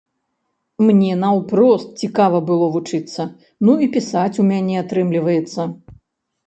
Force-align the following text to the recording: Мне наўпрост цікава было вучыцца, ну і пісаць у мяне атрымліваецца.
Мне 0.87 1.11
наўпрост 1.23 1.87
цікава 2.05 2.37
было 2.49 2.71
вучыцца, 2.77 3.21
ну 3.69 3.79
і 3.85 3.93
пісаць 3.99 4.39
у 4.45 4.49
мяне 4.51 4.75
атрымліваецца. 4.85 5.61